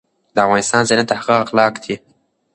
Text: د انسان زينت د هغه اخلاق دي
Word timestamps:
د 0.35 0.37
انسان 0.59 0.83
زينت 0.89 1.07
د 1.09 1.11
هغه 1.21 1.35
اخلاق 1.45 1.73
دي 1.83 1.95